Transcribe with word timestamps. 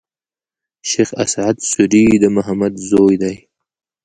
شېخ 0.89 1.09
اسعد 1.23 1.55
سوري 1.71 2.05
د 2.19 2.25
محمد 2.35 2.73
زوی 2.89 3.15
دﺉ. 3.21 3.37